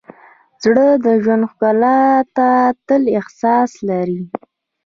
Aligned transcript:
زړه 0.63 0.87
د 1.05 1.07
ژوند 1.23 1.43
ښکلا 1.51 1.99
ته 2.35 2.49
تل 2.87 3.03
احساس 3.19 3.71
لري. 3.89 4.21